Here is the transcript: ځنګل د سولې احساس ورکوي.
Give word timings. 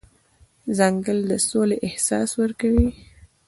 ځنګل 0.77 1.19
د 1.29 1.31
سولې 1.49 1.77
احساس 1.87 2.29
ورکوي. 2.41 2.89